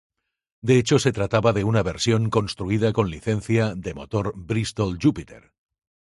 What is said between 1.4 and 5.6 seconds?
de una versión construida con licencia de motor Bristol Jupiter.